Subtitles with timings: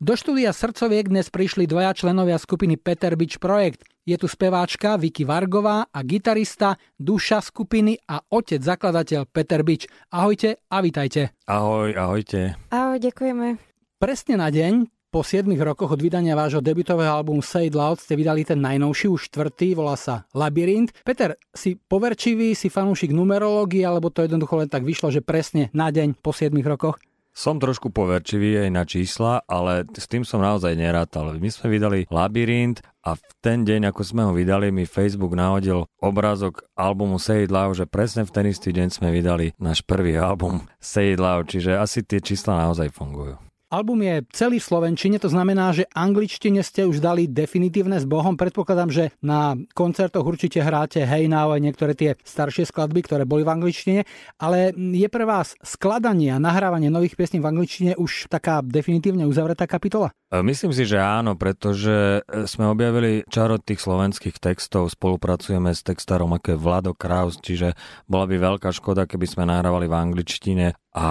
[0.00, 3.84] Do štúdia Srdcoviek dnes prišli dvaja členovia skupiny Peter Beach Projekt.
[4.08, 9.84] Je tu speváčka Vicky Vargová a gitarista, duša skupiny a otec zakladateľ Peter Beach.
[10.08, 11.36] Ahojte a vitajte.
[11.44, 12.56] Ahoj, ahojte.
[12.72, 13.60] Ahoj, ďakujeme.
[14.00, 18.16] Presne na deň, po 7 rokoch od vydania vášho debutového albumu Say It Loud ste
[18.16, 20.96] vydali ten najnovší, už štvrtý, volá sa Labyrint.
[21.04, 25.92] Peter, si poverčivý, si fanúšik numerológie, alebo to jednoducho len tak vyšlo, že presne na
[25.92, 26.96] deň po 7 rokoch?
[27.40, 31.32] Som trošku poverčivý aj na čísla, ale s tým som naozaj nerátal.
[31.40, 35.88] My sme vydali Labyrint a v ten deň, ako sme ho vydali, mi Facebook nahodil
[36.04, 40.20] obrázok albumu Say It Loud, že presne v ten istý deň sme vydali náš prvý
[40.28, 43.40] album Say It Loud, čiže asi tie čísla naozaj fungujú.
[43.70, 48.34] Album je celý v Slovenčine, to znamená, že angličtine ste už dali definitívne s Bohom.
[48.34, 53.46] Predpokladám, že na koncertoch určite hráte Hey Now aj niektoré tie staršie skladby, ktoré boli
[53.46, 54.02] v angličtine,
[54.42, 59.70] ale je pre vás skladanie a nahrávanie nových piesní v angličtine už taká definitívne uzavretá
[59.70, 60.10] kapitola?
[60.30, 65.82] E, myslím si, že áno, pretože e, sme objavili čaro tých slovenských textov, spolupracujeme s
[65.82, 67.74] textárom ako je Vlado Kraus, čiže
[68.06, 71.06] bola by veľká škoda, keby sme nahrávali v angličtine a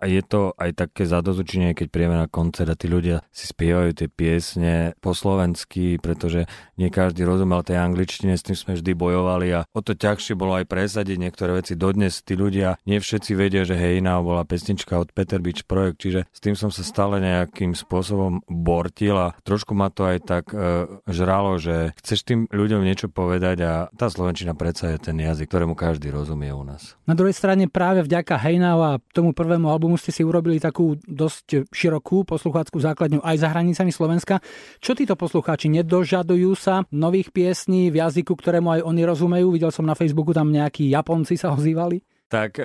[0.00, 4.08] je to aj také zadozučenie, keď príjeme na koncert a tí ľudia si spievajú tie
[4.08, 6.48] piesne po slovensky, pretože
[6.80, 10.56] nie každý rozumel tej angličtine, s tým sme vždy bojovali a o to ťažšie bolo
[10.56, 11.76] aj presadiť niektoré veci.
[11.76, 16.24] Dodnes tí ľudia, nie všetci vedia, že Hejna bola pesnička od Peter Beach Projekt, čiže
[16.32, 20.86] s tým som sa stále nejakým spôsobom bortil a trošku ma to aj tak e,
[21.10, 25.74] žralo, že chceš tým ľuďom niečo povedať a tá slovenčina predsa je ten jazyk, ktorému
[25.74, 26.94] každý rozumie u nás.
[27.08, 31.68] Na druhej strane práve vďaka Hejna a tomu prvému albumu ste si urobili takú dosť
[31.72, 34.38] širokú poslucháckú základňu aj za hranicami Slovenska.
[34.78, 39.50] Čo títo poslucháči nedožadujú sa nových piesní v jazyku, ktorému aj oni rozumejú?
[39.52, 42.64] Videl som na Facebooku tam nejakí Japonci sa ozývali tak e,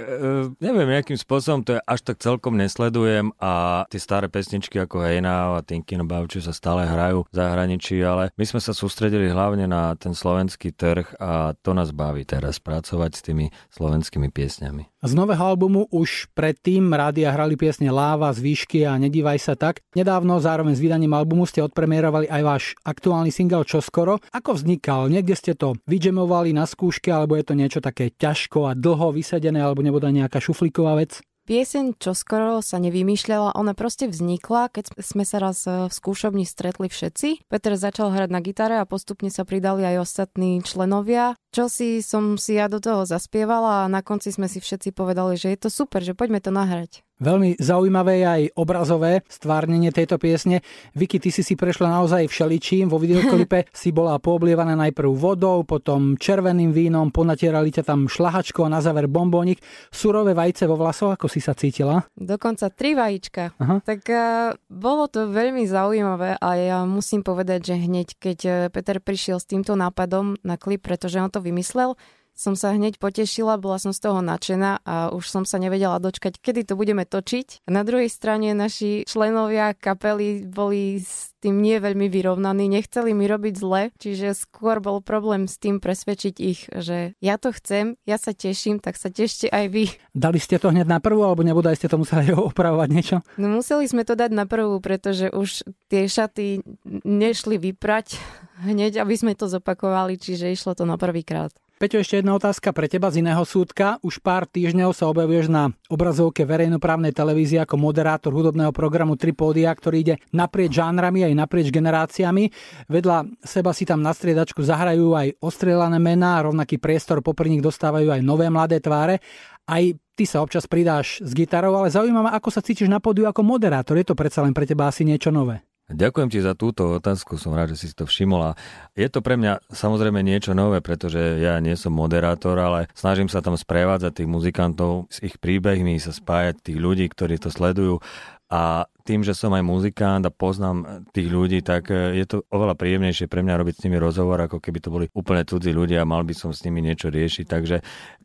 [0.64, 5.20] neviem, nejakým spôsobom to je až tak celkom nesledujem a tie staré pesničky ako Hey
[5.20, 9.28] Now a Thinking About You sa stále hrajú v zahraničí, ale my sme sa sústredili
[9.28, 14.88] hlavne na ten slovenský trh a to nás baví teraz pracovať s tými slovenskými piesňami.
[14.98, 19.86] Z nového albumu už predtým rádia hrali piesne Láva, z výšky a Nedívaj sa tak.
[19.94, 24.18] Nedávno zároveň s vydaním albumu ste odpremierovali aj váš aktuálny single Čoskoro.
[24.34, 25.14] Ako vznikal?
[25.14, 29.57] Niekde ste to vyžemovali na skúške alebo je to niečo také ťažko a dlho vysedené
[29.62, 31.22] alebo nebude nejaká šuflíková vec?
[31.48, 36.92] Pieseň čoskoro sa nevymýšľala, ona proste vznikla, keď sme sa raz e, v skúšobni stretli
[36.92, 37.48] všetci.
[37.48, 41.40] Peter začal hrať na gitare a postupne sa pridali aj ostatní členovia.
[41.56, 45.40] Čo si som si ja do toho zaspievala a na konci sme si všetci povedali,
[45.40, 47.07] že je to super, že poďme to nahrať.
[47.18, 50.62] Veľmi zaujímavé je aj obrazové stvárnenie tejto piesne.
[50.94, 52.94] Vicky, ty si si prešla naozaj všeličím.
[52.94, 58.74] Vo videoklipe si bola pooblievaná najprv vodou, potom červeným vínom, ponatierali ťa tam šlahačko a
[58.78, 59.66] na záver bombónik.
[59.90, 62.06] Surové vajce vo vlasoch, ako si sa cítila?
[62.14, 63.58] Dokonca tri vajíčka.
[63.58, 63.82] Aha.
[63.82, 69.02] Tak uh, bolo to veľmi zaujímavé a ja musím povedať, že hneď keď e, Peter
[69.02, 71.98] prišiel s týmto nápadom na klip, pretože on to vymyslel,
[72.38, 76.38] som sa hneď potešila, bola som z toho nadšená a už som sa nevedela dočkať,
[76.38, 77.66] kedy to budeme točiť.
[77.66, 83.54] Na druhej strane naši členovia kapely boli s tým nie veľmi vyrovnaní, nechceli mi robiť
[83.58, 88.34] zle, čiže skôr bol problém s tým presvedčiť ich, že ja to chcem, ja sa
[88.34, 89.86] teším, tak sa tešte aj vy.
[90.14, 93.18] Dali ste to hneď na prvú, alebo nebodaj ste to museli opravovať niečo?
[93.42, 96.62] No museli sme to dať na prvú, pretože už tie šaty
[97.06, 98.18] nešli vyprať
[98.66, 101.54] hneď, aby sme to zopakovali, čiže išlo to na prvýkrát.
[101.78, 104.02] Peťo, ešte jedna otázka pre teba z iného súdka.
[104.02, 109.98] Už pár týždňov sa objavuješ na obrazovke verejnoprávnej televízie ako moderátor hudobného programu Tripódia, ktorý
[110.02, 112.50] ide naprieč žánrami aj naprieč generáciami.
[112.90, 118.10] Vedľa seba si tam na striedačku zahrajú aj ostrelané mená, rovnaký priestor popri nich dostávajú
[118.10, 119.22] aj nové mladé tváre.
[119.70, 119.84] Aj
[120.18, 123.46] ty sa občas pridáš s gitarou, ale zaujíma ma, ako sa cítiš na pódiu ako
[123.46, 124.02] moderátor.
[124.02, 125.67] Je to predsa len pre teba asi niečo nové?
[125.88, 128.52] Ďakujem ti za túto otázku, som rád, že si to všimol.
[128.52, 128.58] A
[128.92, 133.40] je to pre mňa samozrejme niečo nové, pretože ja nie som moderátor, ale snažím sa
[133.40, 138.04] tam sprevádzať tých muzikantov s ich príbehmi, sa spájať tých ľudí, ktorí to sledujú
[138.52, 142.76] a tým, že som aj muzikant a poznám tých ľudí, tak e, je to oveľa
[142.76, 146.10] príjemnejšie pre mňa robiť s nimi rozhovor, ako keby to boli úplne cudzí ľudia a
[146.10, 147.46] mal by som s nimi niečo riešiť.
[147.48, 147.76] Takže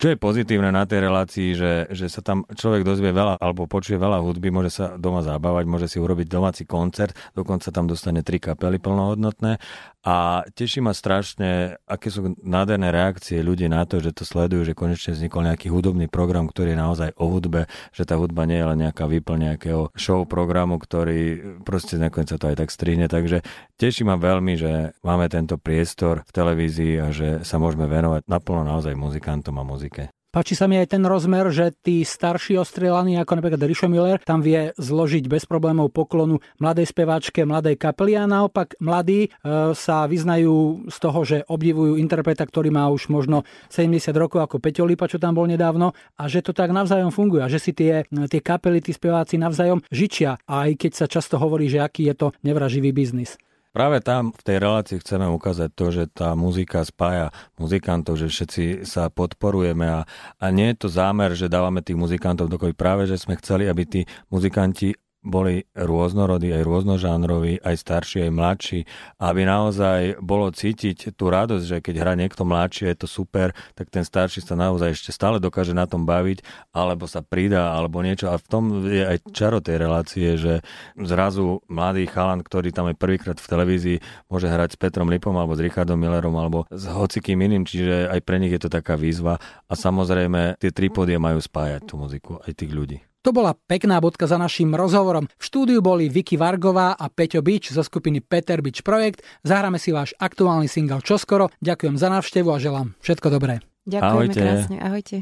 [0.02, 3.94] čo je pozitívne na tej relácii, že, že sa tam človek dozvie veľa alebo počuje
[3.94, 8.42] veľa hudby, môže sa doma zabávať, môže si urobiť domáci koncert, dokonca tam dostane tri
[8.42, 9.62] kapely plnohodnotné
[10.02, 14.74] a teší ma strašne, aké sú nádherné reakcie ľudí na to, že to sledujú, že
[14.74, 18.66] konečne vznikol nejaký hudobný program, ktorý je naozaj o hudbe, že tá hudba nie je
[18.66, 21.20] len nejaká výplň nejakého show programu, programu, ktorý
[21.64, 23.08] proste nakoniec sa to aj tak strihne.
[23.08, 23.44] Takže
[23.76, 28.64] teší ma veľmi, že máme tento priestor v televízii a že sa môžeme venovať naplno
[28.64, 30.08] naozaj muzikantom a muzike.
[30.32, 34.40] Páči sa mi aj ten rozmer, že tí starší ostrelaní, ako napríklad Richo Miller, tam
[34.40, 39.30] vie zložiť bez problémov poklonu mladej speváčke, mladej kapely a naopak mladí e,
[39.76, 44.88] sa vyznajú z toho, že obdivujú interpreta, ktorý má už možno 70 rokov ako Peťo
[44.88, 48.08] Lipa, čo tam bol nedávno a že to tak navzájom funguje a že si tie,
[48.08, 52.32] tie kapely, tí speváci navzájom žičia, aj keď sa často hovorí, že aký je to
[52.40, 53.36] nevraživý biznis.
[53.72, 58.84] Práve tam v tej relácii chceme ukázať to, že tá muzika spája muzikantov, že všetci
[58.84, 60.00] sa podporujeme a,
[60.36, 62.76] a nie je to zámer, že dávame tých muzikantov dokopy.
[62.76, 64.92] Práve, že sme chceli, aby tí muzikanti
[65.22, 68.80] boli rôznorodí, aj rôznožánroví, aj starší, aj mladší,
[69.22, 73.86] aby naozaj bolo cítiť tú radosť, že keď hrá niekto mladší, je to super, tak
[73.88, 76.42] ten starší sa naozaj ešte stále dokáže na tom baviť,
[76.74, 78.34] alebo sa pridá, alebo niečo.
[78.34, 80.66] A v tom je aj čaro tej relácie, že
[80.98, 85.54] zrazu mladý chalan, ktorý tam je prvýkrát v televízii, môže hrať s Petrom Lipom, alebo
[85.54, 89.38] s Richardom Millerom, alebo s hocikým iným, čiže aj pre nich je to taká výzva.
[89.70, 93.11] A samozrejme, tie tri podie majú spájať tú muziku, aj tých ľudí.
[93.22, 95.30] To bola pekná bodka za našim rozhovorom.
[95.38, 99.22] V štúdiu boli Vicky Vargová a Peťo Bič zo skupiny Peter Bič Projekt.
[99.46, 101.54] Zahráme si váš aktuálny single čoskoro.
[101.62, 103.62] Ďakujem za návštevu a želám všetko dobré.
[103.86, 104.40] Ďakujeme ahojte.
[104.42, 104.76] krásne.
[104.82, 105.16] Ahojte.